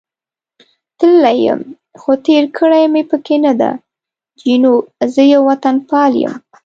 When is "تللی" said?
0.97-1.37